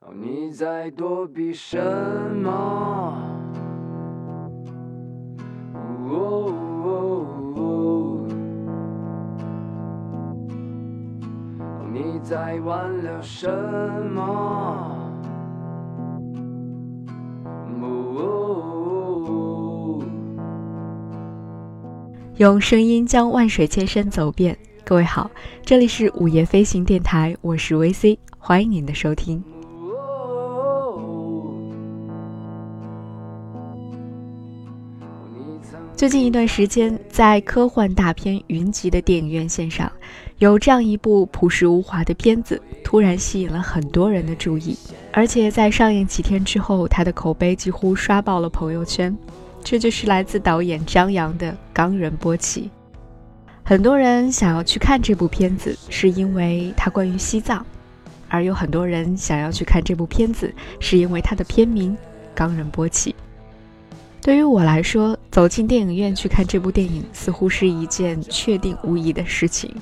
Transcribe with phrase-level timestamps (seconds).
[0.00, 1.76] 哦，你在躲避什
[2.36, 2.48] 么？
[6.08, 6.54] 哦
[11.92, 13.50] 你在挽留什
[14.14, 14.94] 么？
[22.36, 24.56] 用声音将万水千山走遍。
[24.84, 25.28] 各位好，
[25.62, 29.42] 这里是午夜飞行电台，我是 VC，欢迎您的收听。
[35.98, 39.90] 最近一段时间，在科幻大片云集的电影院线上，
[40.38, 44.78] 有这样一部朴实无华的片子，突然吸引了很多人的注意，
[45.12, 49.12] 而且在上映几天之后，它的口碑几乎刷爆了朋友圈。
[49.64, 52.70] 这就是来自导演张扬的《冈仁波齐》。
[53.64, 57.58] 很多人想要去看这部片子，是因为它关于西藏；
[58.28, 61.92] 而有很多人想要去看这部片子，是因为它的片名
[62.36, 63.10] 《冈仁波齐》。
[64.28, 69.74] 对于我来说，走进电影院去看这部电影，似乎是一件确定无疑的事情，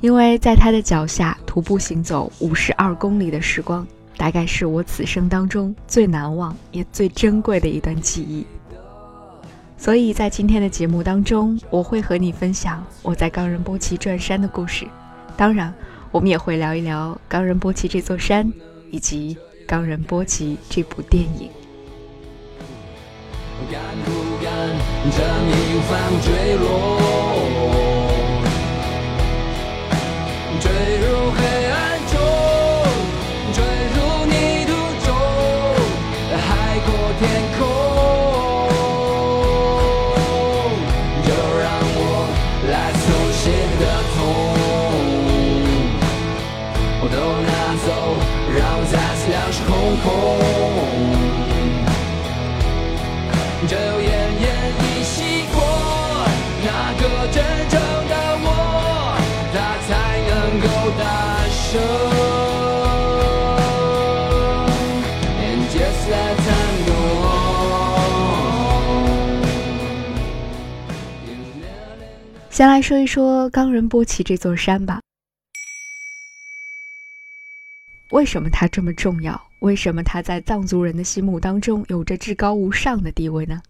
[0.00, 8.44] 因为在他的脚下徒步行走五十二公里的时光，大概是我此生当中最难忘也最珍贵的一段记忆。
[9.78, 14.84] 所以在今天的节目当中，我会和你分享我在冈仁波齐转山的故事。
[15.36, 15.72] 当然，
[16.10, 18.52] 我们也会聊一聊冈仁波齐这座山，
[18.90, 21.48] 以及冈仁波齐这部电影。
[25.04, 25.10] 正
[25.48, 27.79] 义反坠落。
[72.60, 75.00] 先来说一说冈仁波齐这座山吧。
[78.10, 79.48] 为什么它这么重要？
[79.60, 83.62] 为什么它在藏族人的心目当中有着至高无上的地位呢？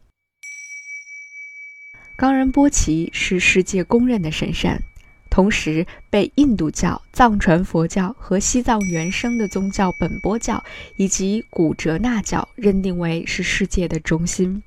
[2.16, 4.82] 冈仁波齐是世界公认的神山，
[5.30, 10.64] 同时被印度教、藏传佛教和西藏原生的宗教本波教
[10.96, 14.60] 以及古哲那教认定为是世界的中心。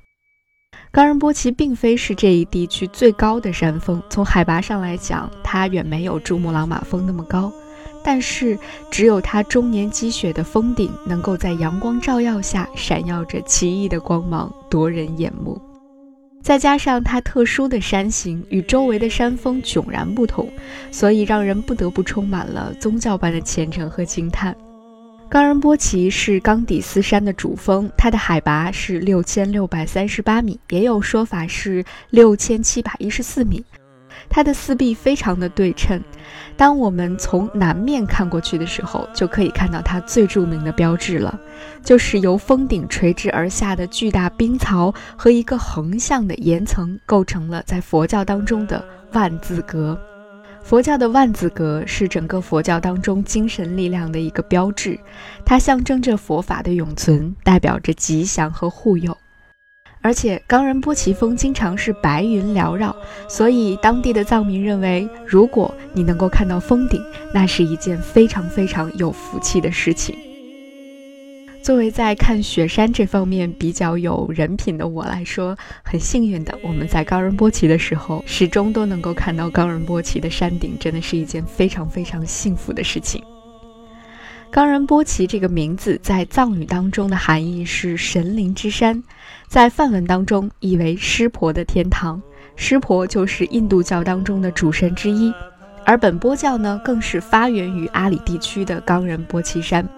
[0.94, 7.52] 冈仁波齐并非是这一地区最高的山峰，从海拔上来讲，它远没有珠穆朗玛峰那么高。
[8.04, 8.56] 但是，
[8.92, 15.60] 只有它终年积雪的峰顶，能够在阳光照耀下闪耀着奇异的光芒，夺人眼目。
[16.40, 20.48] 再加上它特殊的山形与周围的山峰迥然不同，
[20.92, 24.54] 所以让人不得不充满了宗教般的虔诚和惊叹。
[25.34, 33.64] 冈仁波齐是冈底斯山的主峰，它的海拔是六千六百三十八米，也有说法是六千七百一十四米。
[34.30, 36.00] 它的四壁非常的对称，
[36.56, 41.36] 当我们从南面看过去的时候，就可以看到它最著名的标志了，
[41.82, 50.00] 就是由峰顶垂直而下的巨大冰槽和一个横向的岩层构成了在佛教当中的万字格。
[50.64, 54.98] 佛教的万字格是整个佛教当中精神力量的一个标志，
[55.44, 59.14] 它象征着佛法的永存，代表着吉祥和护佑。
[60.00, 62.96] 而且冈仁波齐峰经常是白云缭绕，
[63.28, 66.98] 所以当地的藏民认为，如果你能够看到峰顶，
[67.34, 70.16] 那是一件非常非常有福气的事情。
[71.64, 83.24] 作为在看雪山这方面比较有人品的我来说，很幸运的，我们在冈仁波齐的时候，始终都能够看到冈仁波齐的山顶，真的是一件非常非常幸福的事情。
[84.50, 89.02] 冈仁波齐这个名字在藏语当中的含义是神灵之山，
[89.48, 92.20] 在梵文当中意为湿婆的天堂，
[92.56, 95.32] 湿婆就是印度教当中的主神之一，
[95.86, 99.88] 而本波教呢，更是发源于阿里地区的冈仁波齐山。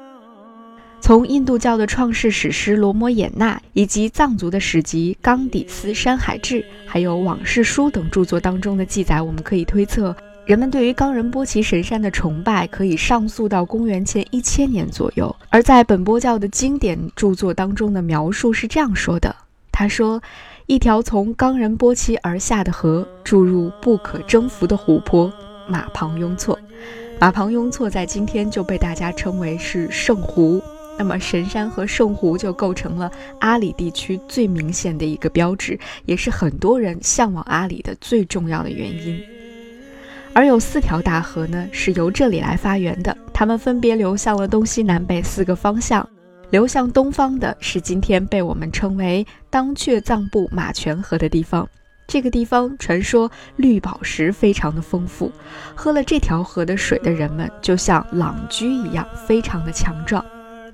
[1.06, 10.12] 从印度教的创世史诗《罗摩衍那》以及藏族的史籍《冈底斯山海志》，还有往事书等著作当中的记载，我们可以推测，
[10.46, 15.32] 人们对于冈仁波齐神山的崇拜可以上溯到公元前一千年左右。
[15.48, 19.36] 而在本波教的经典著作当中的描述是这样说的：
[19.70, 20.20] 他说，
[20.66, 25.32] 一条从冈仁波齐而下的河注入不可征服的湖泊——
[25.70, 26.58] 马旁雍措。
[27.20, 30.60] 马旁雍措在今天就被大家称为是圣湖。
[30.98, 33.10] 那么神山和圣湖就构成了
[33.40, 39.20] 阿里地区最明显的一个标志，也是很多人向往阿里的最重要的原因。
[40.32, 46.06] 而有四条大河呢，是由这里来发源的，它们分别流向了东西南北四个方向。
[46.50, 51.68] 流向东方的是今天被我们称为当阙藏布马泉河的地方。
[52.06, 55.32] 这个地方传说绿宝石非常的丰富，
[55.74, 60.24] 喝了这条河的水的人们就像朗居一样，非常的强壮。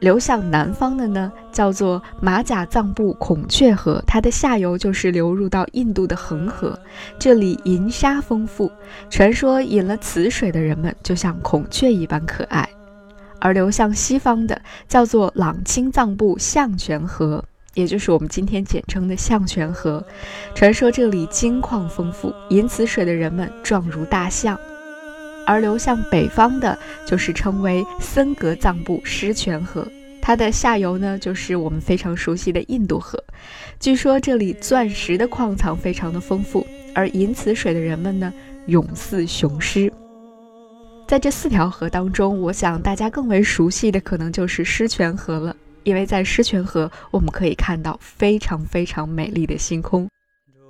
[0.03, 6.77] 流向南方的呢，叫做马甲藏布孔雀河，它的下游就是流入到印度的恒河，
[7.21, 8.69] 这里银沙丰富，
[9.09, 12.69] 传说饮了此水的人们就像孔雀一般可爱。
[13.39, 17.45] 而流向西方的叫做朗清藏布象泉河，
[17.75, 20.05] 也就是我们今天简称的象泉河，
[20.53, 24.59] 传说这里金矿丰富，饮此水的人们状如大象。
[25.47, 29.87] 而流向北方的，就是称为森格藏布狮泉河，
[30.21, 33.23] 它的下游呢，就是我们非常熟悉的印度河。
[33.81, 38.33] 据说这里钻石的矿藏非常的丰富，而饮此水的人们呢，
[38.67, 39.93] 勇似雄狮。
[41.09, 50.09] 在这四条河当中，我想大家更为熟悉的可能就是狮泉河了，因为在狮泉河，我们可以看到非常非常美丽的星空。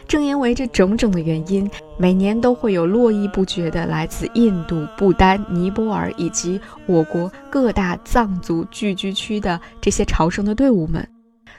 [0.06, 11.06] 正因为这种种的原因，每年都会有络绎不绝的来自印度、不丹、尼泊尔以及我国各大藏族聚居区的这些朝圣的队伍们，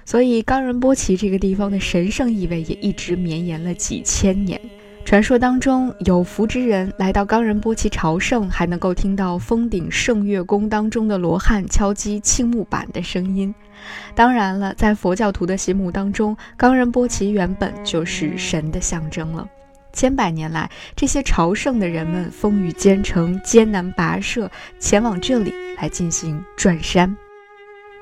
[0.06, 4.60] 所以冈仁波齐这个地方的神圣意味也一直绵延了几千年。
[5.06, 13.54] 传说当中，有福之人来到冈仁波齐朝圣，还能够听到峰顶圣乐宫当中的罗汉敲击青木板的声音。
[14.16, 19.48] 当然了，在佛教徒的心目当中，冈仁波齐原本就是神的象征了。
[19.92, 24.50] 千百年来，这些朝圣的人们风雨兼程、艰难跋涉，
[24.80, 27.16] 前往这里来进行转山。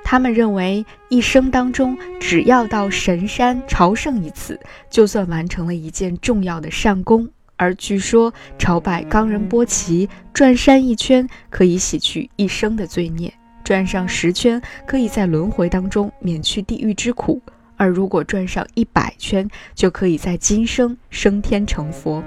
[0.04, 7.30] 他们认为，一生当中只要到神山朝圣一次，就算完成了一件重要的善功。
[7.58, 13.30] 而据说，朝拜冈仁波齐，转山一圈可以洗去一生的罪孽；
[13.64, 17.40] 转上十圈，可以在轮回当中免去地狱之苦；
[17.78, 22.24] 而如果转上一百圈，就可以在今生升天成佛。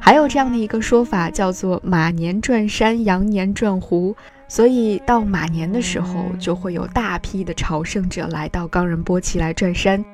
[0.00, 4.14] 还有这样的一个说法，叫做“马年转山，羊年转湖”。
[4.46, 10.04] 所以到马年的时候，就会有大批的朝圣者来到冈仁波齐来转山。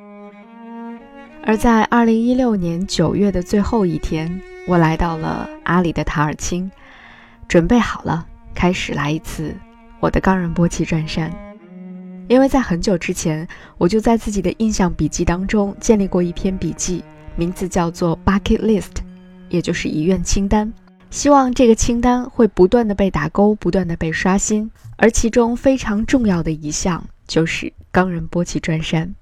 [1.43, 6.71] 而在二零一六年九月的最后一天，我来到了阿里的塔尔钦，
[7.49, 8.25] 准备好了，
[8.55, 9.53] 开始来一次
[10.01, 11.31] 我的冈仁波齐转山。
[12.29, 17.05] 因为在很久之前，我就在自己的印象笔记当中建立过一篇笔记，
[17.37, 19.03] 名字叫做 Bucket List，
[19.49, 20.73] 也就是遗愿清单。
[21.11, 29.13] 希望这个清单会不断的被打勾，不断的被刷新，而其中非常重要的一项就是冈仁波齐转山。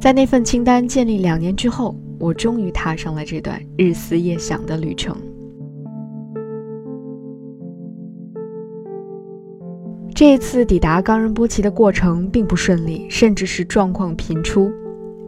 [0.00, 5.16] 在那份清单建立两年之后，我终于踏上了这段日思夜想的旅程。
[10.18, 14.68] 这一次抵达冈仁波齐的过程并不顺利，甚至是状况频出。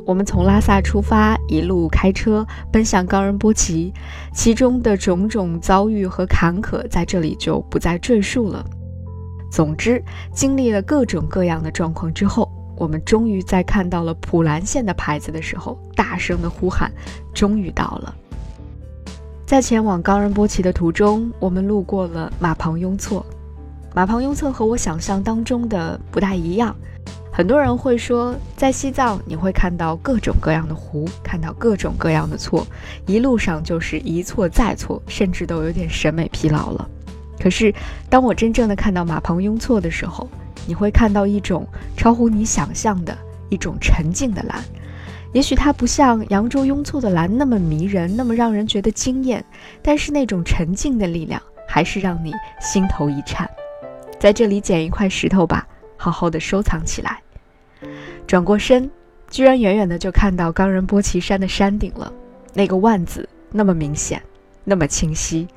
[0.05, 3.95] 我们从拉萨出发，一路开车奔向冈仁波齐，
[4.35, 8.67] 其中的种种遭遇和坎坷在这里就不再赘述了。
[9.49, 10.03] 总之，
[10.33, 16.91] 经历了各种各样的状况之后，我们终于在看到了普兰县的牌子的时候，大声的呼喊
[17.33, 18.13] ：“终于到了！”
[19.47, 23.25] 在前往冈仁波齐的途中，我们路过了马旁雍措。
[23.93, 26.75] 马旁雍措和我想象当中的不大一样。
[27.33, 32.67] 很多人会说，在西藏你会看到各种各样的湖，看到各种各样的错，
[33.07, 36.89] 一路上就是一错再错，甚至都有点审美疲劳了。
[37.41, 37.75] 可是，
[38.09, 40.29] 当我真正的看到马旁雍错的时候，
[40.67, 41.67] 你会看到一种
[41.97, 43.17] 超乎你想象的
[43.49, 44.63] 一种沉静的蓝。
[45.33, 49.43] 也许它不像扬州雍措的蓝那么迷人，那么让人觉得惊艳，
[49.81, 53.49] 但是那种沉静的力量还是让你心头一颤。
[54.21, 57.23] 在这里捡一块石头吧，好好的收藏起来。
[58.27, 58.89] 转过身，
[59.31, 62.13] 居然远远的就看到冈仁波齐山的山顶了。
[62.53, 64.21] 那个万字那么明显，
[64.63, 65.49] 那么清晰，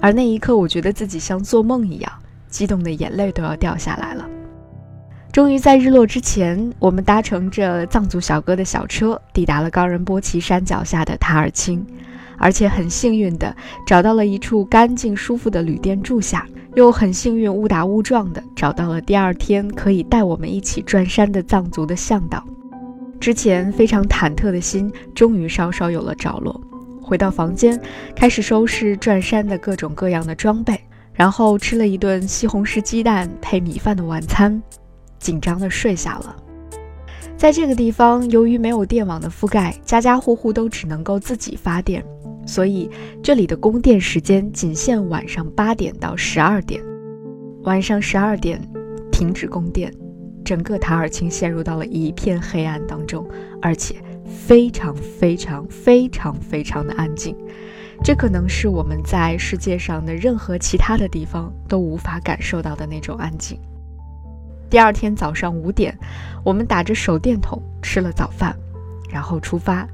[0.00, 2.12] 而那一刻，我觉得自己像做梦一样，
[2.48, 4.28] 激动的眼泪都要掉下来了。
[5.30, 11.86] 终于在日落之前，我们搭乘着藏族小哥的小车，抵达了冈仁波齐山脚下的塔尔钦，
[12.40, 13.54] 而且很幸运的
[13.86, 16.44] 找到了一处干净舒服的旅店住下。
[16.76, 22.44] 又很幸运，误打误撞的找到了第二天可以带我们一起转山的藏族的向导。
[23.18, 26.60] 之前非常忐忑的心，终于稍稍有了着落。
[27.02, 27.78] 回到房间，
[28.14, 30.80] 开始收拾转山的各种各样的装备，
[31.12, 34.62] 然后吃了一顿西红柿鸡蛋配米饭的晚餐。
[35.18, 36.36] 紧张地睡下了。
[37.40, 42.04] 在这个地方，由于没有电网的覆盖，家家户户都只能够自己发电，
[42.44, 42.90] 所以
[43.22, 46.82] 这里的供电时间仅限晚上八点到十二点。
[47.62, 48.60] 晚上十二点
[49.10, 49.90] 停止供电，
[50.44, 53.26] 整个塔尔钦陷入到了一片黑暗当中，
[53.62, 53.94] 而且
[54.26, 57.34] 非常非常非常非常的安静。
[58.04, 63.58] 这可能是我们在世界上的任何其他的地方都无法感受到的那种安静。
[64.70, 65.98] 第二天早上五点，
[66.44, 68.56] 我们打着手电筒吃了早饭，
[69.10, 69.84] 然后出发。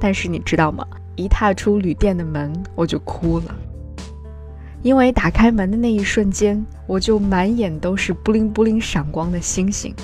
[0.00, 0.84] 但是你知道吗？
[1.14, 3.54] 一踏出旅店的门，我就哭了。
[4.82, 9.94] 因为打开门的那一瞬间，我就满眼都是布灵布灵闪光的星星。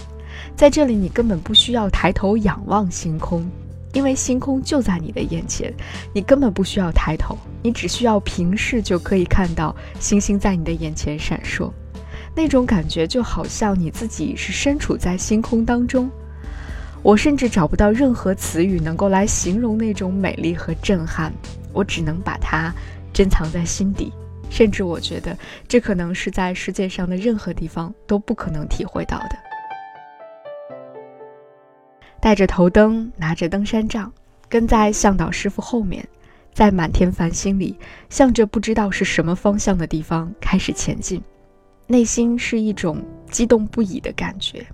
[0.55, 3.45] 在这里，你根本不需要抬头仰望星空，
[3.93, 5.75] 因为星空就在你的眼前，
[6.15, 11.73] 你根本不需要抬头，你只需要平视就可以看到星星在你的眼前闪烁。
[12.35, 16.11] 那种感觉就好像你自己是身处在星空当中。
[17.03, 21.33] 我甚至找不到任何词语能够来形容那种美丽和震撼，
[21.73, 22.73] 我只能把它
[23.13, 24.13] 珍藏在心底。
[24.51, 29.31] 甚至我觉得，这可能是在世界上的任何地方都不可能体会到的。
[32.21, 34.13] 带着头灯，拿着登山杖，
[34.49, 36.07] 跟在向导师傅后面，
[36.53, 37.79] 在满天繁星里，
[38.11, 41.23] 向着不知道是什么方向的地方开始前进，
[41.91, 44.65] 内心是一种激动不已的感觉，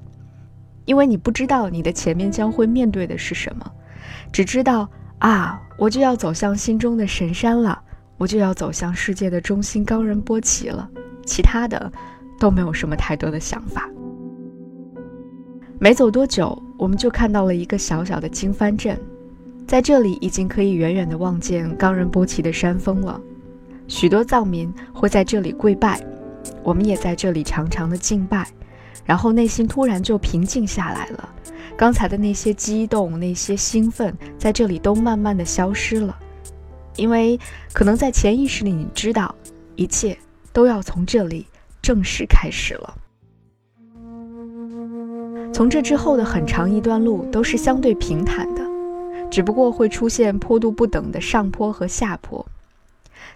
[0.84, 3.72] 因为你不知道你的前面将会面对的是什么，
[4.30, 4.86] 只知道
[5.20, 7.82] 啊，我就要走向心中的神山了。
[8.18, 10.86] 我就要走向世界的中心冈仁波齐了，
[11.24, 11.90] 其他的
[12.38, 13.88] 都没有什么太多的想法。
[15.78, 18.98] 没走多久，我们就看到了一个小小的经幡镇，
[19.66, 23.18] 在这里已经可以远远地望见冈仁波齐的山峰了。
[23.86, 26.02] 许多藏民会在这里跪拜，
[26.62, 28.46] 我们也在这里长长的敬拜，
[29.04, 31.28] 然后内心突然就平静下来了。
[31.76, 36.18] 刚才的那些激动、那些兴奋，在这里都慢慢的消失了。
[36.96, 37.38] 因为
[37.74, 39.34] 可能在潜意识里，你知道
[39.74, 40.16] 一切
[40.52, 41.46] 都要从这里
[41.82, 42.94] 正式开始了。
[45.52, 48.62] 从这之后的很长一段路都是相对平坦的，
[49.30, 52.44] 只不过会出现坡度不等的上坡和下坡。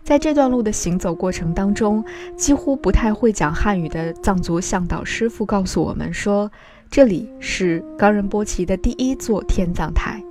[0.02, 2.04] 在这段路的行走过程当中，
[2.36, 6.50] 几乎不太会讲汉语的藏族向导师傅告诉我们说，
[6.90, 10.22] 这里是冈仁波齐的第一座天葬台。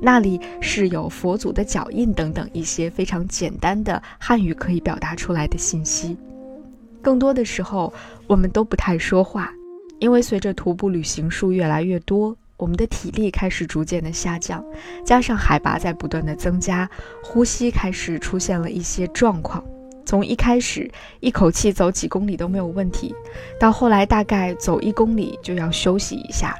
[0.00, 6.16] 那里是有佛祖的脚印等等一些非常简单的汉语可以表达出来的信息。
[7.02, 7.92] 更多的时候，
[8.26, 9.52] 我们都不太说话，
[9.98, 14.62] 因为随着徒步旅行数越来越多，我们的体力开始逐渐的下降，
[15.04, 16.90] 加上海拔在不断的增加，
[17.22, 19.64] 呼吸开始出现了一些状况。
[20.04, 23.14] 从一开始一口气走几公里都没有问题，
[23.60, 26.56] 到后来大概走一公里就要休息一下，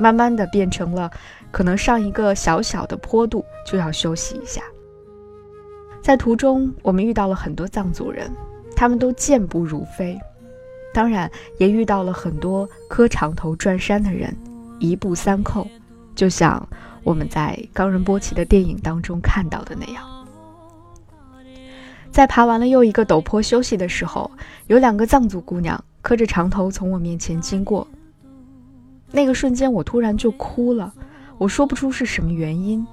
[0.00, 1.10] 慢慢的变成了。
[1.50, 4.62] 可能上一个小小的坡度就要休息一下。
[6.02, 8.30] 在途中，我们遇到了很多藏族人，
[8.76, 10.18] 他们都健步如飞，
[10.94, 14.34] 当然也遇到了很多磕长头转山的人，
[14.78, 15.66] 一步三叩，
[16.14, 16.68] 就像
[17.04, 20.04] 我们在冈仁波齐的电影当中看到的那样。
[22.10, 24.30] 在爬完了又一个陡坡休息的时候，
[24.66, 27.86] 有两个藏族姑娘磕着长头从我面前经过，
[29.12, 30.92] 那个瞬间我突然就哭了。
[31.36, 32.84] 我说不出是什么原因，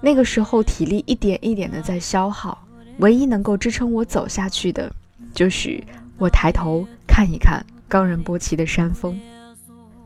[0.00, 2.66] 那个时候体力一点一点的在消耗，
[2.98, 4.90] 唯一能够支撑我走下去的，
[5.34, 5.82] 就是
[6.16, 9.20] 我抬头看一看冈仁波齐的山峰。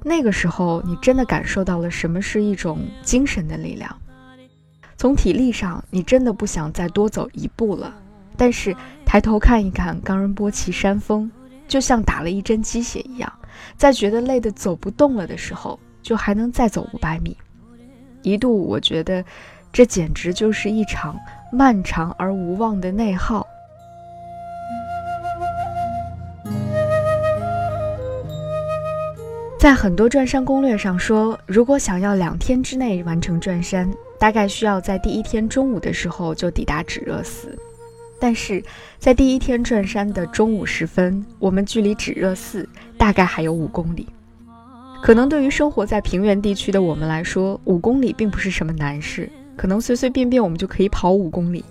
[0.04, 3.96] 那个时候，你真的感受到了什么是一种精神的力量。
[4.96, 7.94] 从体力上，你真的不想再多走一步了，
[8.36, 11.30] 但是抬头看一看冈仁波齐山峰，
[11.66, 13.32] 就像打了一针鸡血一样，
[13.76, 17.36] 在觉得累得走不动了的时候，就还能再走五百米。
[18.22, 19.24] 一度我觉得，
[19.72, 21.18] 这简直就是一场
[21.52, 23.46] 漫长而无望的内耗。
[29.62, 33.88] 在很多转山攻略上说，如果想要两天之内完成转山，
[34.18, 37.56] 大概需要在第一天中午的时候就抵达止热寺。
[38.18, 38.60] 但是
[38.98, 44.08] 在第一天转山的中午时分，我们距离止热寺大概还有五公里。
[45.00, 51.64] 可能对于生活在平原地区的我们来说，五公里并不是什么难事，可能随随便便我们就可以跑五公里。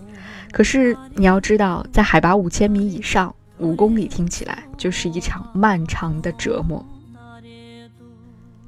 [0.54, 6.82] 可是你要知道，在海拔五千米以上，五公里听起来就是一场漫长的折磨。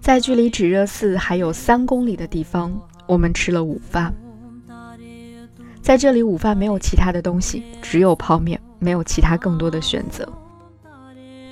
[0.03, 4.13] 在距离止热寺还有三公里的地方，我们吃了午饭。
[5.81, 10.27] 在这里，午饭没有其他的东西，只有泡面，没有其他更多的选择。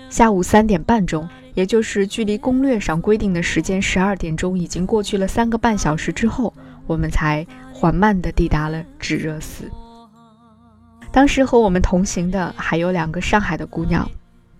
[0.09, 6.53] 下午三点半钟，也就是距离攻略上规定的时间十二点钟已经过去了三个半小时之后，
[6.85, 9.71] 我们才缓慢地抵达了止热寺。
[11.09, 14.05] 当时和我们同行的还有两个上海的姑娘，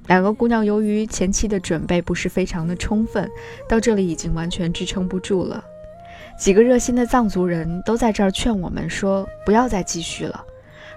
[0.08, 3.30] 两个姑娘由于前期的准备不是非常的充分，
[3.70, 5.64] 到这里已经完全支撑不住了。
[6.38, 10.44] 几个热心的藏族人都在这儿劝我们说：“不要再继续了。”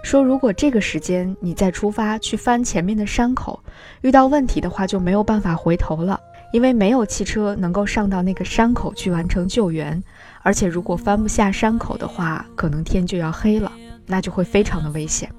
[0.03, 3.59] 说如果这个时间你再出发去翻前面的山口，
[4.03, 6.19] 遇到问题的话就没有办法回头了，
[6.53, 10.03] 因为没有汽车能够上到那个山口去完成救援，
[10.43, 13.71] 而且如果翻不下山口的话，可能天就要黑了，
[14.07, 15.31] 那就会非常的危险。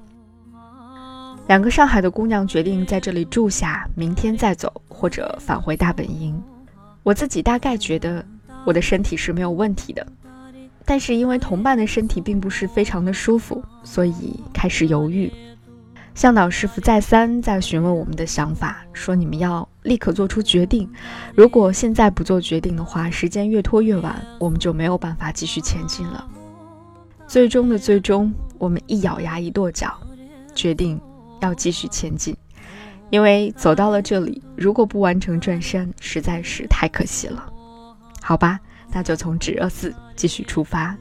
[1.46, 6.40] 两个上海的姑娘决定在这里住下，明天再走或者返回大本营。
[7.02, 8.24] 我自己大概觉得
[8.64, 10.04] 我的身体是没有问题的。
[10.84, 15.32] 但是因为同伴的身体并不是非常的舒服，所以开始犹豫。
[16.14, 20.88] 向导师傅再三在询问我们的想法，说你们要立刻做出决定。
[21.34, 26.26] 如果现在不做决定的话，时间越拖越晚，我们就没有办法继续前进了。
[27.28, 29.92] 最终的最终，我们一咬牙一跺脚，
[30.54, 30.98] 决定
[31.40, 32.36] 要继续前进。
[33.10, 37.46] 因为走到了这里，如果不完成转山，实在是太可惜了。
[38.20, 38.60] 好吧。
[38.92, 40.96] 那就从止热寺继续出发。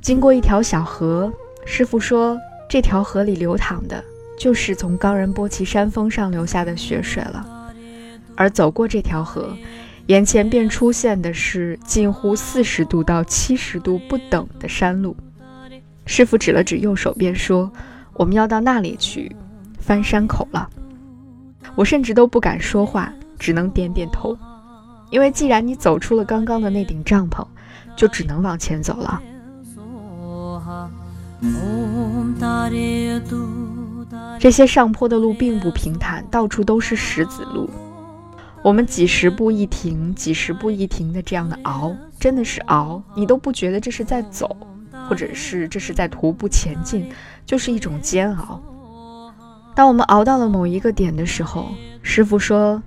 [0.00, 1.30] 经过一条小河，
[1.66, 2.36] 师傅说，
[2.68, 4.04] 这条河里流淌的
[4.38, 7.72] 就是从冈仁波齐山峰上流下的雪水了。
[8.36, 9.52] 而走过这条河。
[10.08, 15.14] 眼前便出现的是近乎四十度到七十度不等的山路。
[16.06, 17.70] 师傅指了指右手，便说
[18.16, 19.36] ：“我们要到那里去
[19.78, 20.66] 翻山口了。”
[21.76, 24.34] 我甚至都不敢说话，只能点点头，
[25.10, 27.46] 因为既然你走出了刚刚的那顶帐篷，
[27.94, 29.22] 就只能往前走了。
[34.40, 37.68] 这些上坡的路并不平坦，到处都是石子路。
[38.62, 44.56] 我们几十步一停，几十步一停的这样的熬，真的是熬，你都不觉得这是在走，
[45.08, 47.08] 或者是这是在徒步前进，
[47.46, 48.60] 就是一种煎熬。
[49.76, 51.68] 当我们熬到了某一个点的时候，
[52.02, 52.82] 师傅说：“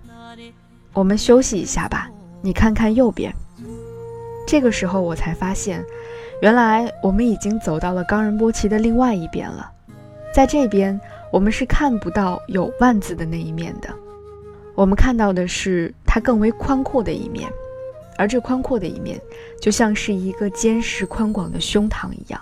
[0.94, 2.10] 我们休息一下吧，
[2.42, 3.34] 你看看右边。”
[4.46, 5.82] 这个时候我才发现，
[6.42, 9.72] 原来我们已经走到了冈仁波齐的另外一边了，
[10.34, 11.00] 在这边
[11.32, 13.88] 我们是看不到有万字的那一面的。
[14.74, 17.48] 我们看到的是它更为宽阔的一面，
[18.18, 19.22] 而这宽阔的一面
[19.62, 22.42] 就像是一个坚实宽广的胸膛一样。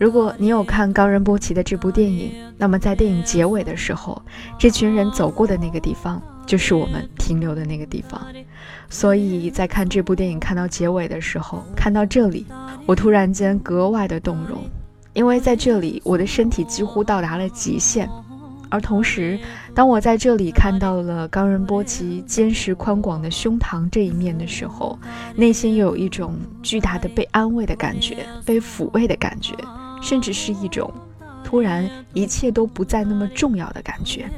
[0.00, 4.22] 如果你有看冈仁波齐的这部电影，那么在电影结尾的时候，
[4.58, 8.26] 这群人走过的那个地方就是我们停留的那个地方。
[8.88, 12.46] 所以在看这部电影看到结尾的时候，看到这里，
[12.86, 14.58] 我突然间格外的动容，
[15.12, 18.08] 因为在这里我的身体几乎到达了极限。
[18.68, 19.38] 而同时，
[19.74, 24.98] 当我在这里看到了冈仁波齐坚实宽广的胸膛这一面的时候，
[25.36, 29.54] 内心又有一种巨大的被安慰的感觉，被抚慰的感觉，
[30.02, 30.92] 甚至是一种
[31.44, 34.28] 突然一切都不再那么重要的感觉。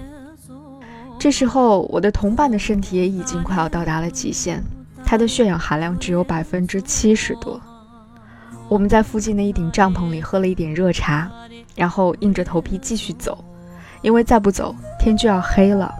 [1.19, 4.63] 这时候，我的同伴的身体也已经快要到达了极限，
[5.05, 7.61] 他的血氧含量只有百分之七十多。
[8.69, 11.29] 我们在附近的一顶帐篷里喝了一点热茶，
[11.75, 13.45] 然后硬着头皮继续走。
[14.01, 15.93] 因为再不走，天就要黑了。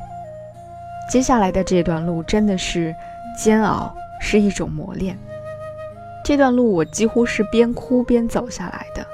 [1.11, 2.95] 接下来的这段路真的是
[3.37, 5.19] 煎熬，是一种磨练。
[6.25, 9.05] 这段路我几乎是边哭边走下来的，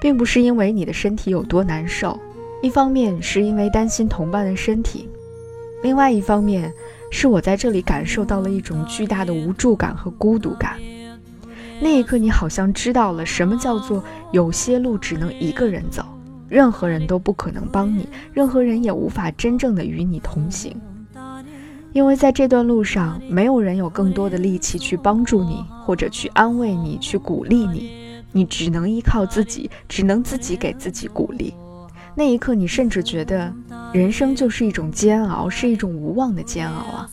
[0.00, 2.16] 并不是因为你的身体有多难受，
[2.62, 5.08] 一方面是因为担心同伴的身体，
[5.82, 6.72] 另外一方面
[7.10, 10.76] 是我在这里感受到了一种巨大的无助感和孤独感。
[11.80, 16.04] 那一刻，你好像知道了什么叫做有些路只能一个人走。
[16.48, 20.80] 任何人都不可能帮你，任何人也无法真正的与你同行，
[21.92, 27.90] 因为在这段路上，没有人有更多的力气去帮助你，或者去安慰你，去鼓励你，
[28.30, 31.52] 你只能依靠自己，只能自己给自己鼓励。
[32.18, 33.52] 那一刻，你甚至觉得
[33.92, 37.10] 人生就是一种煎熬，是一种无望的煎熬啊！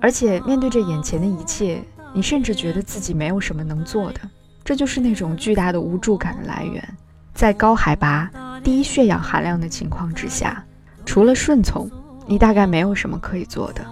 [0.00, 4.20] 而且面对着眼前的一切，你甚至觉得自己没有什么能做的，
[4.62, 6.86] 这就是那种巨大的无助感的来源，
[7.32, 8.30] 在高海拔。
[8.62, 10.62] 低血氧含量的情况之下，
[11.06, 11.88] 除了顺从，
[12.26, 13.82] 你大概没有什么可以做的。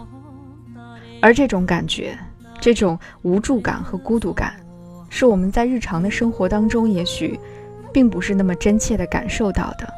[1.22, 2.18] 而这种感觉，
[2.60, 4.54] 这种无助感和孤独感，
[5.08, 7.38] 是我们在日常的生活当中也许
[7.90, 9.88] 并不是那么真切的感受到的。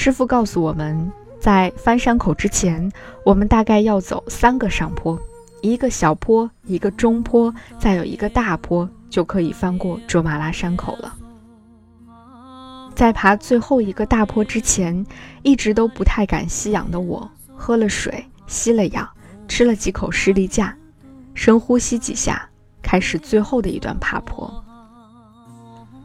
[0.00, 2.88] 师傅告诉我们，在翻山口之前，
[3.24, 5.18] 我们大概要走三个上坡，
[5.60, 11.16] 一个小坡，一个中坡，再有一个大坡，就可以翻过卓玛拉山口了。
[12.94, 15.04] 在爬最后一个大坡之前，
[15.42, 19.06] 一直都不太敢吸氧的我，喝了水，吸了氧，
[19.48, 20.72] 吃了几口士力架，
[21.34, 22.48] 深呼吸几下，
[22.80, 24.64] 开始最后的一段爬坡。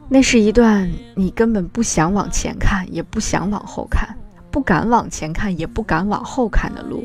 [0.08, 4.16] 那是一段你根本不想往前看，也不想往后看，
[4.50, 7.04] 不敢往前看，也不敢往后看的路，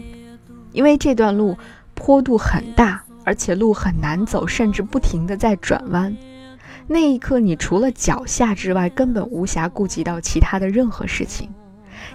[0.73, 1.57] 因为这段路
[1.95, 6.15] 坡度很大，而且路很难走，甚至不停的在转弯。
[6.87, 11.49] 那一刻，你除了脚下之外，根本无暇顾及到其他的任何事情，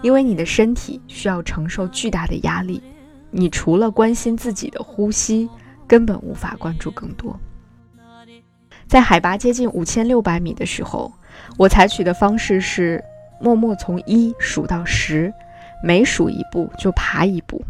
[0.02, 2.82] 因为你的身体需要承受巨大的压力。
[3.30, 5.48] 你除了关心自己的呼吸，
[5.88, 7.38] 根本无法关注更多。
[8.88, 11.12] 在海拔接近五千六百米的时候，
[11.56, 13.02] 我采取的方式是
[13.40, 15.32] 默默从一数到十，
[15.82, 17.64] 每数一步就爬一步，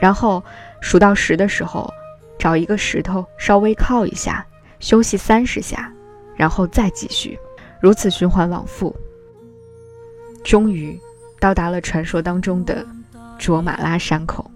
[0.00, 0.42] 然后
[0.80, 1.92] 数到十的时候，
[2.38, 4.44] 找一个石头稍微靠一下，
[4.80, 5.92] 休息三十下。
[6.38, 7.38] 然后再继续，
[7.80, 8.94] 如此循环往复。
[10.44, 11.00] 终于
[11.40, 12.86] 到达了传说当中的
[13.38, 14.50] 卓玛拉山口。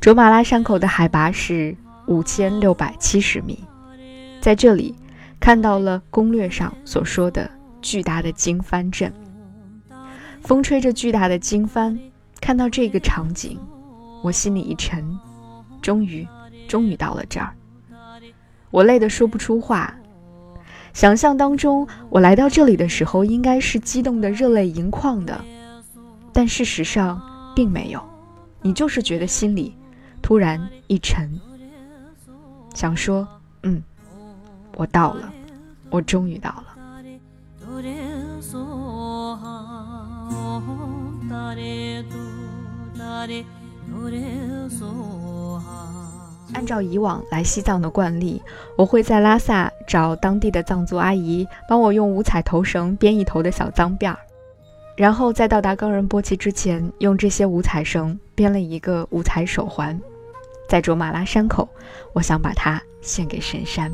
[0.00, 1.76] 卓玛拉山口的海拔是
[2.06, 3.58] 五千六百七十米，
[4.40, 4.94] 在这里
[5.38, 7.50] 看到了攻略上所说的
[7.82, 9.12] 巨大的经幡阵。
[10.40, 11.98] 风吹着巨大的经幡，
[12.40, 13.58] 看到这个场景，
[14.22, 15.04] 我心里一沉。
[15.82, 16.26] 终于，
[16.68, 17.54] 终于到了这儿，
[18.70, 19.94] 我累得说不出话。
[20.92, 25.42] 想象当中，我来到这里的时候，应该是激动的热泪盈眶的，
[26.32, 27.20] 但事实上
[27.54, 28.02] 并没有。
[28.60, 29.74] 你就是觉得心里
[30.20, 31.40] 突然一沉，
[32.74, 33.26] 想说
[33.64, 33.82] ：“嗯，
[34.80, 35.30] 我到了，
[35.90, 36.64] 我终于到了。”
[46.54, 48.42] 按照以往来西藏的惯例，
[48.78, 54.18] 我会在拉萨找当地的藏族阿姨帮我用五彩头绳编一头的小脏辫儿，
[54.96, 60.00] 然后在到达冈仁波齐之前，用这些五彩绳编了一个五彩手环。
[60.66, 61.68] 在卓玛拉山口，
[62.14, 63.92] 我想把它献给神山。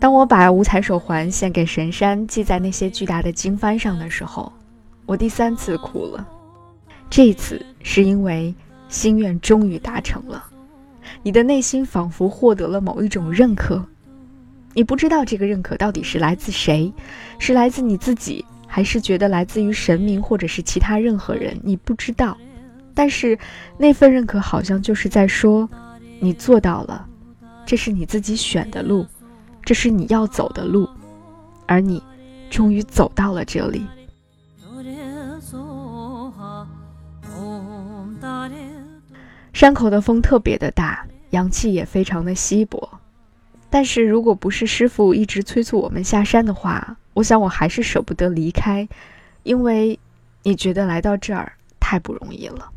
[0.00, 4.50] 当我把五彩手环献给神山，系在那些巨大的经幡上的时候，
[5.04, 6.26] 我第三次哭了。
[7.10, 8.54] 这一次是因为
[8.88, 10.42] 心愿终于达成了。
[11.22, 13.84] 你的内心仿佛获得了某一种认可，
[14.72, 16.90] 你不知道这个认可到底是来自谁，
[17.38, 21.60] 是来自你自己，还是觉得来自于神明或者是其他任何人？
[21.62, 22.34] 你不知道，
[22.94, 23.38] 但是
[23.76, 25.68] 那份认可好像就是在说，
[26.20, 27.06] 你做到了，
[27.66, 29.04] 这是你自己选的路，
[29.62, 30.88] 这是你要走的路，
[31.66, 32.02] 而你
[32.50, 33.86] 终于走到了这里。
[39.52, 42.88] 山口的风特别的大，阳气也非常的稀薄。
[43.68, 48.88] 但是如果不是师傅一直催促我们下山的话，我想我还是舍不得离开，
[49.42, 49.98] 因为
[50.42, 52.70] 你觉得来到这儿太不容易了。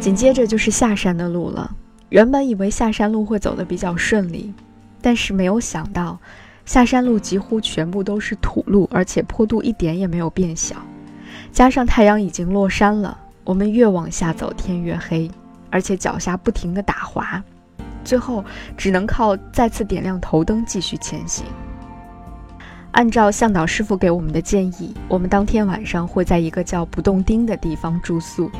[0.00, 1.70] 紧接着就是下山的路了。
[2.08, 4.52] 原本以为下山路会走得比较顺利。
[5.02, 6.18] 但是没有想到，
[6.66, 10.76] 下山路几乎全部都是土路，而且坡度一点也没有变小。
[11.52, 15.30] 加上太阳已经落山了，我们越往下走天越黑，
[15.70, 17.42] 而且脚下不停地打滑，
[18.04, 18.44] 最后
[18.76, 21.46] 只能靠再次点亮头灯继续前行。
[22.92, 28.50] 按照向导师傅给我们的建议，我们当天晚上会在一个叫不动丁的地方住宿。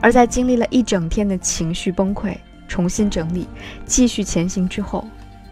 [0.00, 2.36] 而在经历了一整天的情绪崩溃、
[2.68, 3.46] 重新整理、
[3.84, 5.06] 继续前行之后。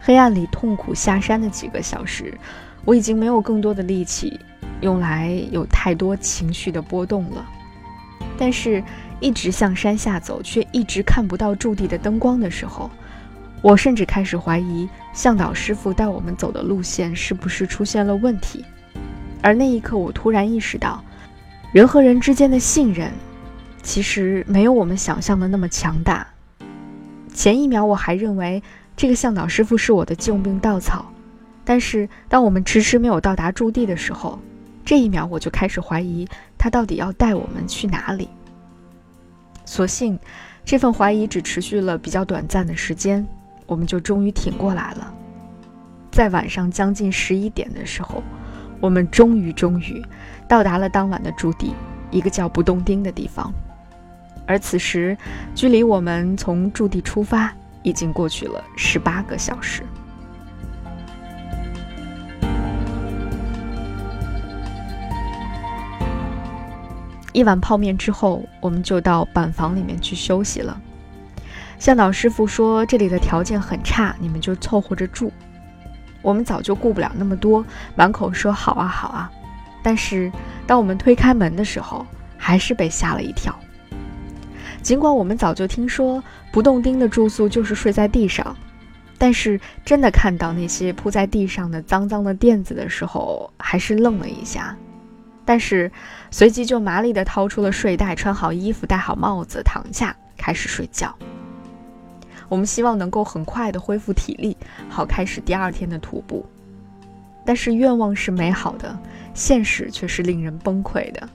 [0.06, 2.38] 黑暗里痛苦下山的几个小时，
[2.84, 4.38] 我已经没有更多的力气
[4.82, 7.42] 用来有太多情绪的波动了。
[8.36, 8.84] 但是，
[9.18, 12.90] 一直向山下走，却一直看不到驻地的灯光的时候，
[13.62, 18.62] 我甚至开始怀疑向导师傅带我们走的路线是不是出现了问题。
[19.40, 21.02] 而那一刻，我突然意识到，
[21.72, 23.10] 人和人之间的信任，
[23.84, 26.26] 其实没有我们想象的那么强大。
[27.32, 28.60] 前一秒，我还认为。
[28.96, 31.04] 这个向导师傅是我的救命稻草，
[31.64, 34.38] 但是当我们迟迟没有到达驻地的时候，
[34.84, 38.28] 这一秒我就开始怀疑他到底要带我们去哪里。
[39.64, 40.16] 所幸，
[40.64, 43.26] 这份怀疑只持续了比较短暂的时间，
[43.66, 45.12] 我们就终于挺过来了。
[46.12, 48.22] 在晚上将近十一点的时候，
[48.78, 50.00] 我们终于终于
[50.48, 51.74] 到达了当晚的驻地，
[52.12, 53.52] 一个叫不动丁的地方。
[54.46, 55.16] 而此时，
[55.54, 57.52] 距离我们从驻地出发
[57.82, 59.82] 已经过去了十八个小时。
[67.32, 70.80] 一碗泡面之后，我们就到板房里面去休息了。
[71.78, 75.32] 向导师傅说：“这里的条件很差，你们就凑合着住。”
[76.22, 77.64] 我们早就顾不了那么多，
[77.96, 79.30] 满口说好啊好啊。
[79.82, 80.30] 但是
[80.66, 82.06] 当我们推开门的时候，
[82.38, 83.54] 还是被吓了一跳。
[84.84, 88.54] 尽管我们早就听说不动钉的住宿就是睡在地上，
[89.16, 94.76] 但是真的看到那些铺在地上的脏脏的垫子的时候，还是愣了一下。
[95.46, 95.90] 但是
[96.30, 101.14] 随即就麻利地掏出了睡袋，穿好衣服，戴好帽子，躺下开始睡觉。
[102.50, 104.54] 我们希望能够很快的恢复体力，
[104.90, 106.44] 好开始第二天的徒步。
[107.46, 108.98] 但是愿望是美好的，
[109.32, 111.26] 现实却是令人崩溃的。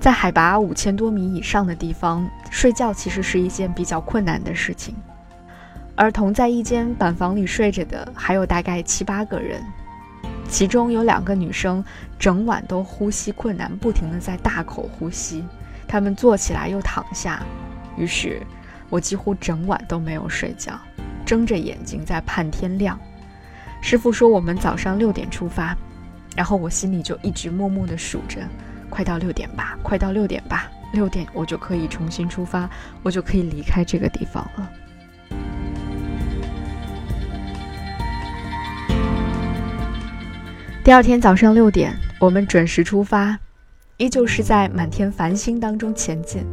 [0.00, 4.94] 在海拔五千多米以上的地方睡觉，其实是一件比较困难的事情。
[5.96, 9.62] 而同在一间板房里睡着的还有大概七八个人，
[10.48, 11.84] 其中有两个女生
[12.18, 15.44] 整晚都呼吸困难，不停地在大口呼吸。
[15.86, 17.42] 她们坐起来又躺下，
[17.96, 18.40] 于是。
[18.90, 20.72] 我几乎整晚都没有睡觉，
[21.26, 22.98] 睁着眼睛在盼天亮。
[23.82, 25.76] 师傅说我们早上六点出发，
[26.34, 28.40] 然后我心里就一直默默地数着，
[28.90, 32.68] 快到六点吧，快到六点吧，六点我就可以重新出发，
[33.02, 34.70] 我就可以离开这个地方了。
[40.82, 43.38] 第二天早上六点，我们准时出发，
[43.98, 46.46] 依旧是在满天繁星当中前进。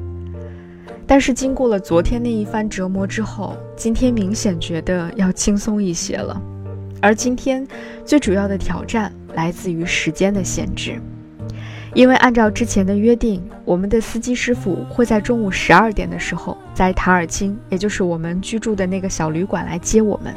[1.08, 6.42] 但是经过了昨天那一番折磨之后，今天明显觉得要轻松一些了。
[7.02, 7.66] 而今天
[8.04, 11.00] 最主要的挑战来自于时间的限制，
[11.96, 20.36] 因为按照之前的约定，我们的司机师傅会在中午十二点的时候在塔尔钦，也就是我们居住的那个小旅馆来接我们，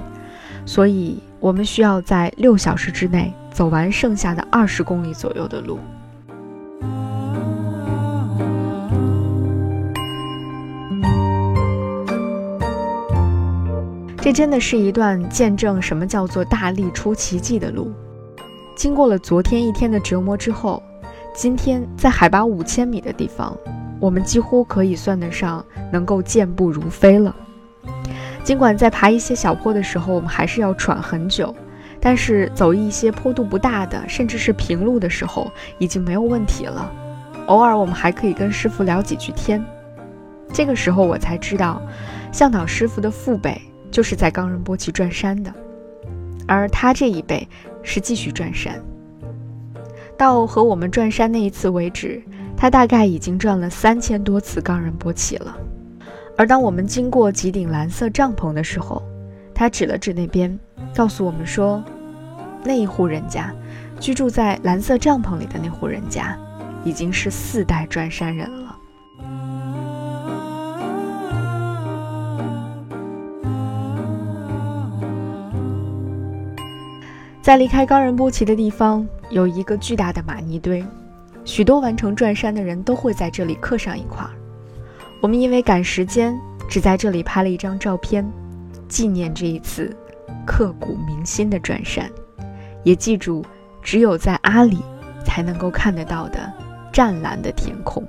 [0.64, 5.80] 所以我们需要在六小时之内走完剩下的二十公里左右的路。
[14.20, 17.92] 这真的是一段见证什么叫做大力出奇迹的路。
[18.76, 20.80] 经过了昨天一天的折磨之后，
[21.38, 23.56] 今天在海拔五千米的地方，
[24.00, 27.32] 我们几乎可以算得上能够健步如飞了。
[28.42, 31.54] 尽管在爬一些小坡的时候，我们还是要喘很久，
[32.00, 35.48] 但是走一些坡度不大的，甚至是平路的时候，
[35.78, 36.90] 已经没有问题了。
[37.46, 39.64] 偶尔我们还可以跟师傅聊几句天。
[40.52, 41.80] 这个时候我才知道，
[42.32, 43.62] 向导师傅的父辈。
[43.92, 45.54] 就是在冈仁波齐转山的，
[46.48, 47.48] 而他这一辈
[47.84, 48.74] 是继续转山。
[50.18, 52.20] 到和我们转山那一次为止，
[52.56, 55.56] 他大概已经转了三千多次冈仁波齐了。
[56.36, 59.00] 而当我们经过几顶蓝色帐篷的时候，
[59.54, 60.58] 他指了指那边，
[60.92, 61.82] 告诉我们说，
[62.64, 63.54] 那一户人家
[64.00, 66.36] 居住在蓝色帐篷里的那户人家，
[66.84, 68.76] 已经是四代转山人了。
[77.40, 80.84] 在离开冈仁波齐的地方，有一个巨大的玛尼堆，
[81.44, 84.26] 许多完成转山的人都会在这里刻上一块。
[85.20, 86.38] 我们因为赶时间，
[86.68, 88.26] 只在这里拍了一张照片，
[88.88, 89.94] 纪念这一次
[90.46, 92.10] 刻骨铭心的转山，
[92.84, 93.44] 也记住
[93.82, 94.78] 只有在阿里
[95.24, 96.52] 才能够看得到的
[96.92, 98.02] 湛蓝的天空。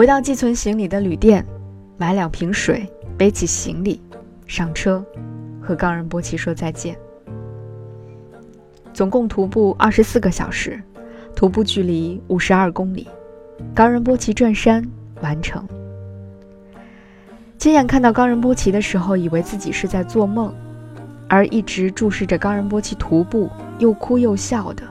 [0.00, 1.44] 回到寄存行李的旅店，
[1.98, 4.00] 买两瓶水，背起行李，
[4.46, 5.04] 上车，
[5.60, 6.96] 和冈仁波齐说再见。
[8.94, 10.82] 总共徒步二十四个小时，
[11.36, 13.06] 徒步距离五十二公里，
[13.74, 14.82] 冈仁波齐转山
[15.20, 15.68] 完成。
[17.58, 20.50] 亲眼看到冈仁波齐的时候，以为自己是在做梦，
[21.28, 24.82] 而一直注视着冈仁波齐徒步，又哭又笑的，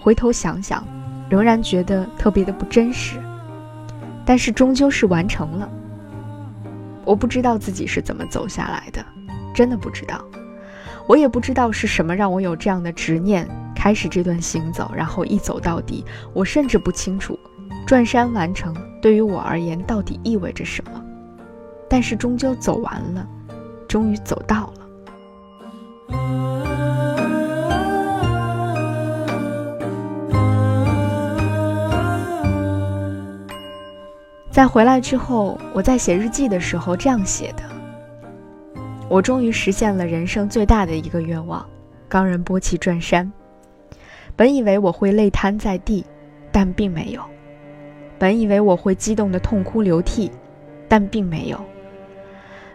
[0.00, 0.82] 回头想想，
[1.28, 3.18] 仍然觉得特别的不真实。
[4.26, 5.68] 但是终究是完成了。
[7.04, 9.04] 我不知道自己是怎么走下来的，
[9.54, 10.24] 真的不知道。
[11.06, 16.02] 我也不知道是什么让我有这样的执念，开始这段行走，然后一走到底。
[16.32, 17.38] 我甚至不清楚，
[17.86, 21.04] 转山完成对于我而言到底意味着什么。
[21.90, 23.28] 但是终究走完了，
[23.86, 26.53] 终于走到了。
[34.54, 37.64] 在回来之后，我在写日记的时候这样写的：
[39.08, 41.68] 我终于实现了人生最大的一个愿望——
[42.08, 43.32] 冈仁波齐转山。
[44.36, 46.06] 本以为我会累瘫在地，
[46.52, 47.20] 但并没有；
[48.16, 50.30] 本以为我会激动的痛哭流涕，
[50.86, 51.58] 但并没有；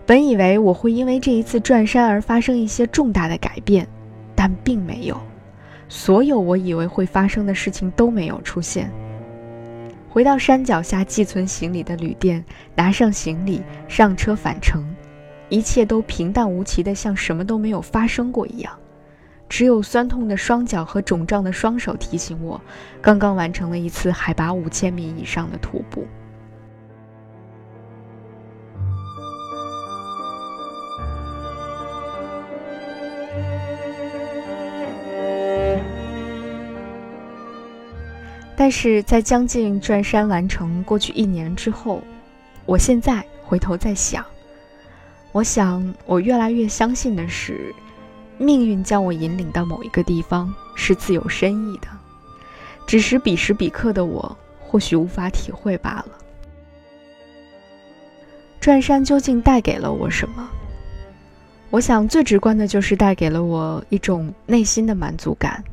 [0.06, 3.88] 本以为我会因为这一次转山而发生一些重大的改变，
[4.36, 5.18] 但并没有。
[5.88, 8.92] 所有我以为会发生的事情都没有出现。
[10.10, 12.44] 回到山脚下寄存行李的旅店，
[12.76, 14.84] 拿上行李，上车返程，
[15.50, 18.76] 一切都平淡无奇的，像什么都没有发生过一样。
[19.48, 22.60] 只有酸痛的双脚和肿胀的双手提醒我，
[23.02, 26.06] 刚刚完成了一次海拔五千米以上的徒步。
[38.60, 42.04] 但是在将近转山完成过去一年之后，
[42.66, 44.26] 我现在回头在想，
[45.32, 47.74] 我想我越来越相信的是，
[48.38, 51.88] 命运将我引领到某一个地方是自有深意的，
[52.86, 56.10] 只是彼时彼刻的我或许无法体会罢了。
[58.60, 60.50] 转山究竟带给了我什么？
[61.70, 65.64] 我想最直观的就是带给了我一种内心的满足感。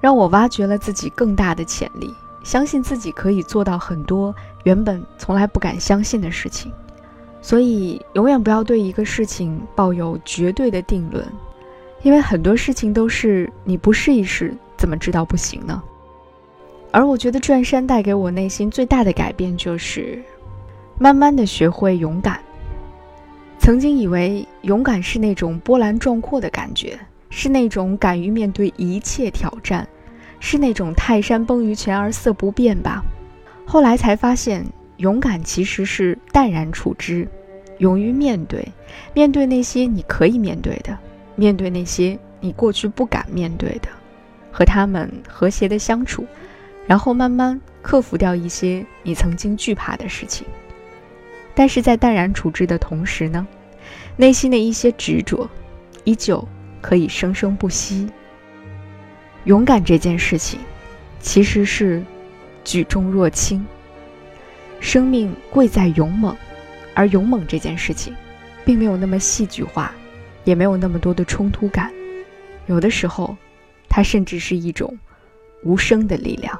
[0.00, 6.72] 让我挖掘了自己更大的潜力，相信自己可以做到很多原本从来不敢相信的事情。
[7.40, 11.24] 所以，永远不要对一个事情抱有绝对的定论，
[12.02, 15.82] 因为很多事情都是你不试一试，怎么知道不行呢？
[16.90, 20.22] 而我觉得转山带给我内心最大的改变，就是
[20.98, 22.40] 慢慢的学会勇敢。
[23.58, 26.98] 曾经以为勇敢是那种波澜壮阔的感觉。
[27.30, 29.88] 是那种敢于面对一切挑战，
[30.40, 33.04] 是那种泰山崩于前而色不变吧。
[33.64, 34.64] 后来才发现，
[34.98, 37.28] 勇敢其实是淡然处之，
[37.78, 38.66] 勇于面对，
[39.12, 40.96] 面对那些你可以面对的，
[41.34, 43.88] 面对那些你过去不敢面对的，
[44.52, 46.24] 和他们和谐的相处，
[46.86, 50.46] 然后慢慢克服掉一些你曾经惧怕的事情。
[51.54, 53.46] 但是在淡然处之的同时呢，
[54.16, 55.48] 内心的一些执着，
[56.04, 56.46] 依旧。
[56.86, 58.08] 可以生生不息。
[59.42, 60.60] 勇敢这件事情，
[61.18, 62.00] 其实是
[62.62, 63.66] 举重若轻。
[64.78, 66.36] 生命贵在勇猛，
[66.94, 68.14] 而勇猛这件事情，
[68.64, 69.92] 并没有那么戏剧化，
[70.44, 71.92] 也没有那么多的冲突感。
[72.66, 73.36] 有的时候，
[73.88, 74.96] 它甚至是一种
[75.64, 76.56] 无声的力量。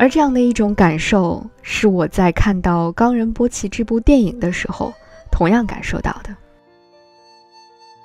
[0.00, 4.90] 而这样的一种感受，是我在看到《冈仁波齐》这部电影的时候
[5.30, 6.34] 同样感受到的。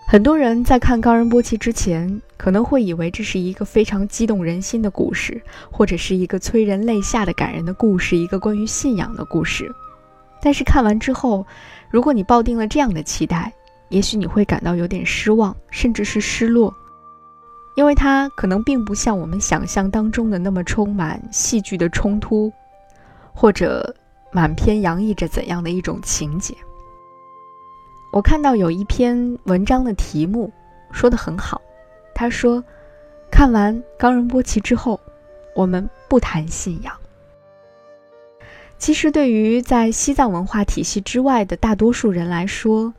[0.05, 9.73] 很多人在看《冈仁波齐》之前，可能会以为这是一个非常激动人心的故事，或者是一个催人泪下的感人的故事，一个关于信仰的故事。
[10.41, 11.47] 但是看完之后，
[11.89, 13.53] 如果你抱定了这样的期待，
[13.87, 16.75] 也许你会感到有点失望，甚至是失落。
[17.75, 22.51] 因为它可能并不像我们想象当中的那么充满戏剧的冲突，
[23.33, 23.95] 或者
[24.31, 26.55] 满篇洋溢着怎样的一种情节。
[28.13, 30.51] 我看到有一篇文章的题目
[30.91, 31.61] 说的很好，
[32.13, 32.63] 他说
[33.29, 34.97] ：“看完《冈仁波齐》之后，
[35.53, 36.93] 我们不谈信仰。”
[38.79, 42.93] 其实，对于在西藏文化体系之外的大多数人来说，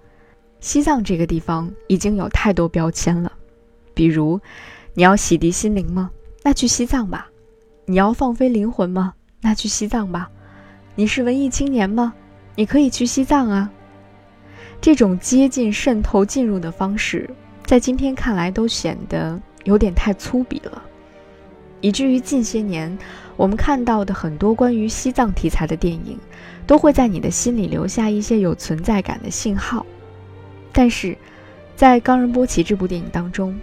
[0.61, 3.33] 西藏这个地方已经有太多标签了。
[3.96, 4.38] 比如，
[4.92, 6.11] 你要洗涤心灵吗？
[6.42, 7.30] 那去西藏吧。
[7.87, 9.14] 你要放飞灵魂吗？
[9.40, 10.30] 那去西藏吧。
[10.94, 12.12] 你是文艺青年吗？
[12.56, 13.70] 你可以去西藏啊。
[14.82, 17.30] 这种接近、渗透、进入的方式，
[17.64, 20.82] 在今天看来都显得有点太粗鄙了，
[21.80, 22.97] 以至于近些年
[23.34, 26.20] 我们看到的很多关于西藏题材的电影，
[26.66, 29.86] 都会在你的心里留下一些有存在感的信号。
[30.70, 31.16] 但是，
[31.74, 33.59] 在《冈仁波齐》这部电影当中，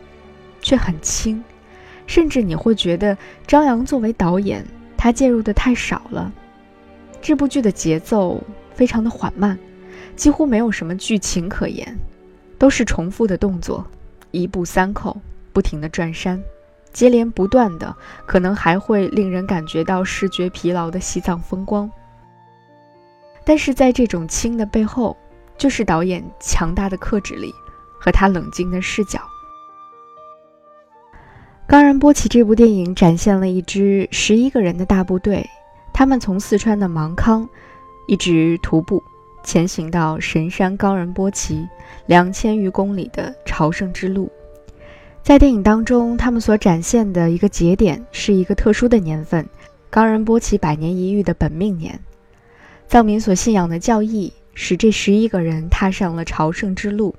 [0.64, 1.44] 却很轻，
[2.08, 4.66] 甚至你会觉得张扬作为导演，
[4.98, 6.34] 他介入的太少了。
[7.22, 8.42] 这部剧的节奏
[8.74, 9.60] 非常的缓慢，
[10.16, 11.96] 几乎没有什么剧情可言，
[12.58, 13.86] 都是重复的动作，
[14.32, 15.16] 一步三扣，
[15.54, 16.42] 不停的转山，
[16.92, 17.96] 接连不断的，
[18.26, 21.90] 可能还会令人感觉到视觉疲劳的西藏风光。
[23.46, 25.16] 但是在这种轻的背后，
[25.58, 27.54] 就是导演强大的克制力
[28.00, 29.20] 和他冷静的视角。
[31.66, 35.50] 冈仁波齐这部电影展现了一支十一个人的大部队，
[35.94, 37.48] 他们从四川的芒康
[38.06, 39.02] 一直徒步，
[39.44, 41.68] 前行到神山冈仁波齐
[42.06, 44.30] 两千余公里的朝圣之路。
[45.24, 49.48] 在电影当中，他们所展现的一个节点是一个特殊的年份——
[49.90, 51.98] 冈仁波齐百年一遇的本命年。
[52.88, 57.16] 藏民所信仰的教义使这十一个人踏上了朝圣之路。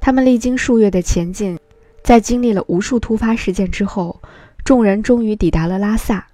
[0.00, 1.58] 他们历经数月的前进，
[2.06, 4.22] 在经历了无数突发事件之后，
[4.64, 6.24] 众人终于抵达了拉萨。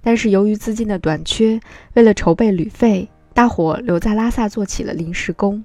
[0.00, 1.60] 但是由于资金的短缺，
[1.94, 5.64] 为了筹备旅费，大伙留在拉萨做起了临时工。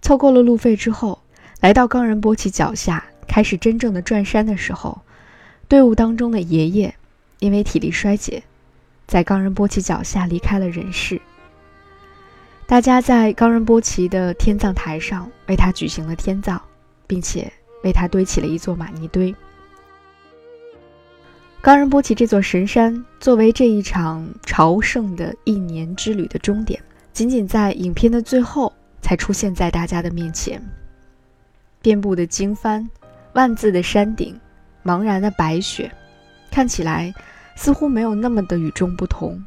[0.00, 1.20] 凑够了路费之后，
[1.60, 3.04] 来到冈仁波齐脚下。
[3.26, 5.02] 开始真正的转山的时候，
[5.68, 6.94] 队伍当中的爷爷
[7.40, 8.42] 因为体力衰竭，
[9.06, 11.20] 在冈仁波齐脚下离开了人世。
[12.66, 16.58] 大家在冈仁波齐的天葬台上为他举行了天葬，
[17.06, 19.34] 并且为他堆起了一座玛尼堆。
[21.60, 26.80] 冈仁波齐这座神山作为这一场朝圣的一年之旅的终点，
[27.12, 28.72] 仅仅在影片的最后
[29.02, 30.62] 才出现在大家的面前，
[31.82, 32.86] 遍布的经幡。
[33.34, 34.40] 万字的山顶，
[34.82, 35.92] 茫然的白雪，
[36.50, 37.14] 看起来
[37.54, 39.40] 似乎没有那么的与众不同。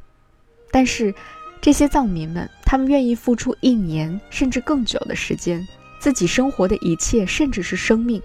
[0.69, 1.13] 但是，
[1.59, 5.67] 这些藏民们，他们愿意付出一年甚至更久的时间，
[6.01, 8.19] 自己生活的一切，甚至是生命，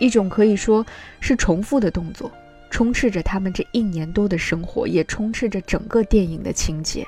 [0.00, 0.84] 一种可以说
[1.18, 2.30] 是重复的动作，
[2.70, 7.06] 充斥着他们这一年多的生活，也充斥着整个电影的情节。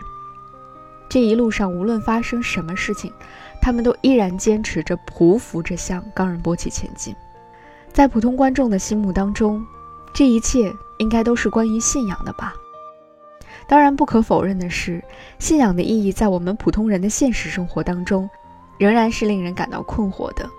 [1.11, 3.12] 这一路上，无论发生什么事情，
[3.61, 7.14] 他们都依然坚持着匍匐着向冈仁波齐前进。
[7.93, 9.62] 在普通观众的心目当中，
[10.14, 12.55] 这一切应该都是关于信仰的吧？
[13.68, 15.05] 当然，不可否认的是，
[15.38, 18.28] 信仰的意义在我们普通人的现实生活当中，
[18.83, 20.51] 仍然是令人感到困惑的。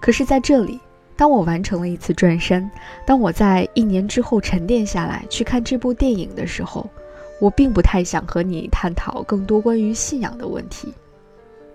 [0.00, 0.80] 可是，在这里，
[1.14, 2.70] 当我完成了一次转身，
[3.04, 6.88] 当我在一年之后沉淀下来去看这部电影的时候，
[7.42, 10.90] 我并不太想和你探讨更多关于信仰的问题，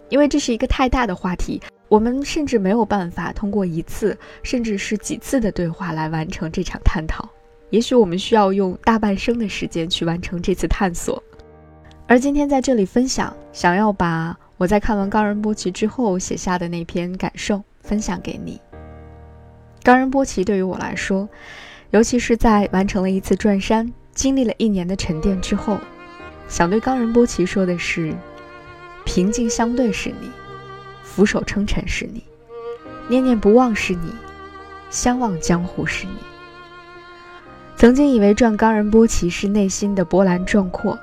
[0.09, 1.61] 因为这是一个太大的话题。
[1.87, 7.29] 我们甚至没有办法通过一次，甚至是几次的对话来完成这场探讨。
[7.69, 11.21] 也许我们需要用大半生的时间去完成这次探索。
[12.07, 18.59] 而今天在这里分享，想要把我在看完冈仁波齐之后写下的那篇感受分享给你。
[19.83, 21.29] 冈仁波齐对于我来说，
[21.91, 25.79] 尤其是在完成了一次转山、经历了一年的沉淀之后，
[26.49, 28.13] 想对冈仁波齐说的是：
[29.05, 30.29] 平静相对是你。
[31.03, 32.21] 俯首称臣是你，
[33.07, 34.13] 念念不忘是你，
[34.89, 36.13] 相望江湖是你。
[37.77, 40.99] 曾经以为转冈仁波齐是内心的波澜壮阔，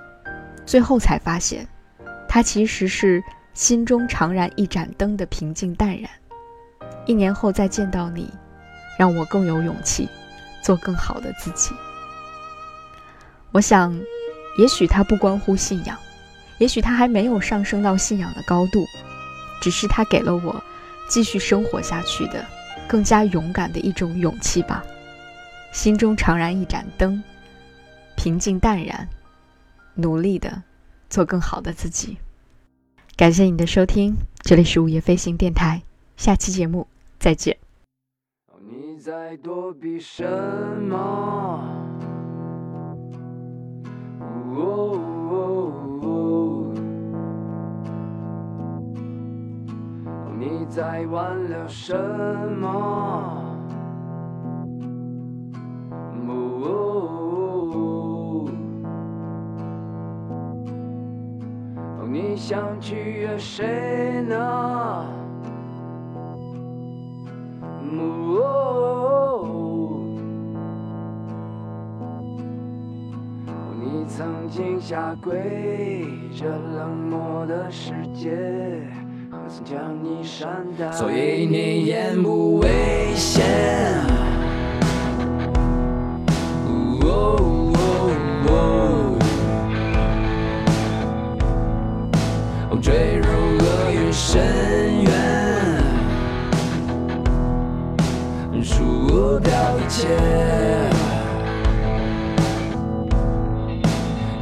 [0.66, 1.66] 最后才发现，
[2.28, 3.22] 它其实是
[3.56, 6.10] 心中常燃一盏灯的平静淡然。
[7.06, 8.30] 一年后再见到你，
[8.98, 10.06] 让我更有勇气，
[10.62, 11.74] 做更好的自己。
[13.52, 13.98] 我想，
[14.58, 15.96] 也许它不关乎信仰，
[16.58, 18.84] 也许它还没有上升到信仰的高度。
[19.58, 20.62] 只是他给了我
[21.08, 22.44] 继续生活下去的
[22.86, 24.84] 更加勇敢的一种勇气吧。
[25.72, 27.24] 心中常燃一盏灯，
[28.16, 29.08] 平静淡然，
[29.94, 30.62] 努力的
[31.08, 32.18] 做更好的自己。
[33.16, 35.80] 感谢你的收听，这里是午夜飞行电台，
[36.18, 36.86] 下期节目
[37.18, 37.56] 再见。
[38.60, 40.22] 你在躲避什
[40.82, 40.94] 么
[44.54, 45.00] 哦
[50.38, 50.66] 你？
[50.68, 51.96] 在挽留什
[52.58, 53.42] 么？
[62.36, 64.36] 你想去约谁呢？
[68.38, 69.48] 哦，
[73.80, 76.04] 你曾经下跪，
[76.38, 78.36] 这冷漠的世界，
[79.30, 80.92] 何曾将你善待？
[80.92, 83.46] 所以你言不为先。
[99.96, 100.08] 切。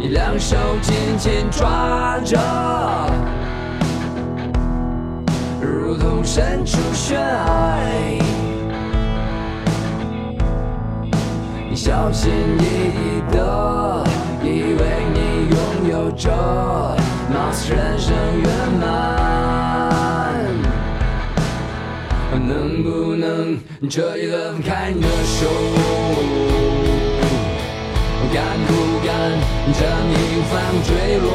[0.00, 2.36] 你两手紧紧抓着。
[5.60, 7.78] 如同身处悬崖，
[11.70, 14.04] 你小心翼翼的
[14.42, 14.82] 以为
[15.14, 15.18] 你
[15.50, 15.56] 拥
[15.92, 16.30] 有着
[17.32, 18.48] 貌似人生圆
[18.80, 19.23] 满，
[22.46, 25.46] 能不能彻底的放开你的手？
[28.32, 28.72] 敢不
[29.06, 29.08] 敢
[29.72, 29.80] 将
[30.10, 30.12] 你
[30.50, 30.88] 放坠
[31.18, 31.28] 落？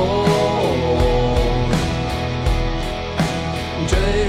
[3.88, 3.92] 坠
[4.28, 4.29] 落。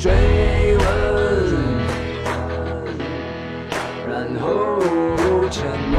[0.00, 0.10] 追
[0.78, 0.82] 问，
[4.08, 4.46] 然后
[5.50, 5.94] 沉默。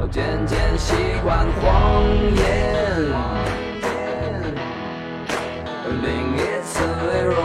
[0.00, 2.02] 我渐渐习惯谎
[2.34, 2.42] 言，
[6.02, 7.36] 另一次为荣。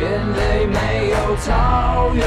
[0.00, 1.44] 眼泪没有草
[2.14, 2.24] 原。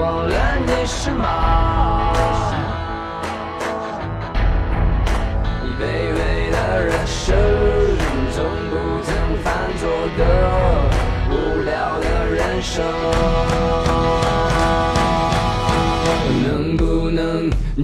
[0.00, 0.34] 忘了
[0.64, 1.47] 你是马？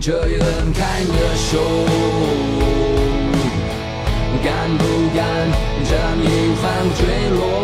[0.06, 1.62] 这一轮看热熊
[4.44, 4.84] 敢不
[5.16, 5.24] 敢
[5.82, 7.63] 这命运坠落？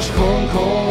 [0.00, 0.89] 是空空。